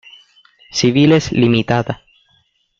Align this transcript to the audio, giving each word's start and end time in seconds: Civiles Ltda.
Civiles 0.79 1.31
Ltda. 1.31 1.95